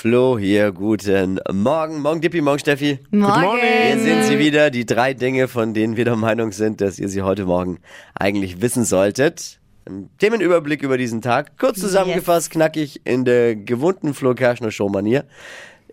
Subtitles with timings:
[0.00, 2.00] Flo hier, guten Morgen.
[2.02, 3.00] Morgen Dippi, morgen Steffi.
[3.10, 3.58] Morgen.
[3.58, 7.08] Hier sind sie wieder, die drei Dinge, von denen wir der Meinung sind, dass ihr
[7.08, 7.80] sie heute Morgen
[8.14, 9.58] eigentlich wissen solltet.
[9.86, 11.58] Ein Themenüberblick über diesen Tag.
[11.58, 15.24] Kurz zusammengefasst, knackig in der gewohnten Flo Kerschner Show-Manier.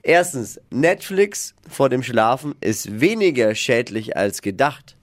[0.04, 4.95] Erstens, Netflix vor dem Schlafen ist weniger schädlich als gedacht.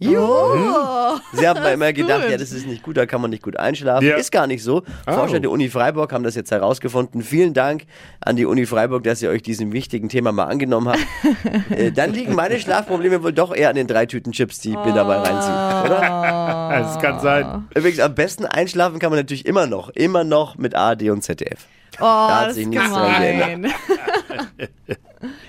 [0.00, 3.56] Oh, Sie haben immer gedacht, ja, das ist nicht gut, da kann man nicht gut
[3.56, 4.06] einschlafen.
[4.06, 4.16] Ja.
[4.16, 4.82] Ist gar nicht so.
[5.06, 7.22] Forscher der Uni Freiburg haben das jetzt herausgefunden.
[7.22, 7.84] Vielen Dank
[8.20, 11.70] an die Uni Freiburg, dass ihr euch diesem wichtigen Thema mal angenommen habt.
[11.70, 14.76] äh, dann liegen meine Schlafprobleme wohl doch eher an den drei Tüten Chips, die ich
[14.76, 16.54] mir dabei reinziehe, oder?
[16.74, 17.68] Das kann sein.
[17.74, 19.90] Übrigens, am besten einschlafen kann man natürlich immer noch.
[19.90, 21.66] Immer noch mit ARD und ZDF.
[22.00, 23.72] Oh, hat das sich nichts dran gemein.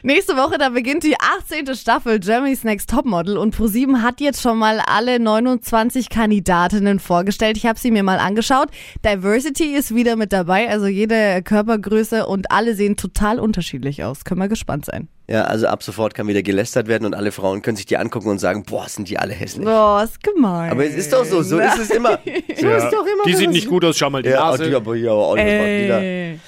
[0.03, 1.75] Nächste Woche, da beginnt die 18.
[1.75, 7.57] Staffel Germany's Next Topmodel und ProSieben hat jetzt schon mal alle 29 Kandidatinnen vorgestellt.
[7.57, 8.69] Ich habe sie mir mal angeschaut.
[9.03, 14.23] Diversity ist wieder mit dabei, also jede Körpergröße und alle sehen total unterschiedlich aus.
[14.23, 15.09] Können wir gespannt sein.
[15.27, 18.29] Ja, also ab sofort kann wieder gelästert werden und alle Frauen können sich die angucken
[18.29, 19.65] und sagen, boah, sind die alle hässlich.
[19.67, 20.69] Oh, ist gemein.
[20.71, 22.19] Aber es ist doch so, so ist es immer.
[22.57, 22.77] So Ja.
[22.77, 23.23] ist doch immer.
[23.25, 24.69] Die sieht nicht gut aus, schau mal die Ja, Nase.
[24.69, 26.39] die aber ja, auch die.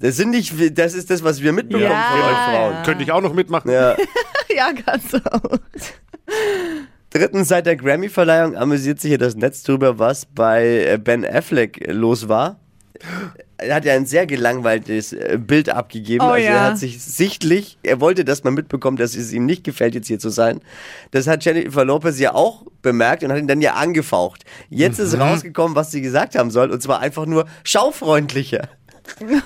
[0.00, 2.10] Das sind nicht, das ist das, was wir mitbekommen Ja.
[2.10, 2.36] von euch
[2.74, 2.82] Frauen.
[2.84, 3.70] Könnte ich auch noch mitmachen.
[3.70, 3.96] Ja.
[4.54, 5.18] Ja, ganz so.
[7.10, 12.28] Drittens, seit der Grammy-Verleihung amüsiert sich hier das Netz drüber, was bei Ben Affleck los
[12.28, 12.58] war.
[13.58, 16.24] Er hat ja ein sehr gelangweiltes äh, Bild abgegeben.
[16.24, 16.64] Oh also er ja.
[16.64, 20.18] hat sich sichtlich, er wollte, dass man mitbekommt, dass es ihm nicht gefällt, jetzt hier
[20.18, 20.60] zu sein.
[21.10, 24.44] Das hat Jennifer Lopez ja auch bemerkt und hat ihn dann ja angefaucht.
[24.68, 28.68] Jetzt ist rausgekommen, was sie gesagt haben soll, und zwar einfach nur schaufreundlicher.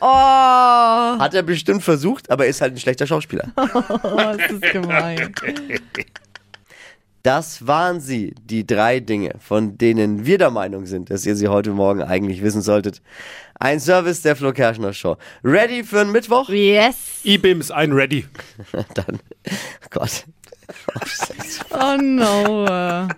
[0.00, 3.52] Oh, Hat er bestimmt versucht, aber ist halt ein schlechter Schauspieler.
[3.56, 3.66] oh
[4.16, 5.32] das ist gemein.
[7.24, 11.48] Das waren sie, die drei Dinge, von denen wir der Meinung sind, dass ihr sie
[11.48, 13.00] heute Morgen eigentlich wissen solltet.
[13.58, 15.16] Ein Service der Flo Kerschner Show.
[15.42, 16.50] Ready für einen Mittwoch?
[16.50, 17.22] Yes.
[17.24, 18.26] E-Bims, ein Ready.
[18.94, 19.20] Dann,
[19.88, 20.26] Gott.
[21.70, 23.08] Oh no.